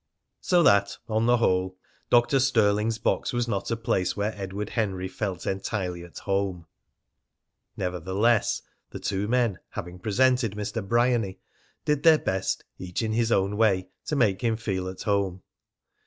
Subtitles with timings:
[0.39, 1.77] So that, on the whole,
[2.09, 2.39] Dr.
[2.39, 6.65] Stirling's box was not a place where Edward Henry felt entirely at home.
[7.77, 10.83] Nevertheless, the two men, having presented Mr.
[10.87, 11.37] Bryany,
[11.85, 15.43] did their best, each in his own way, to make him feel at home.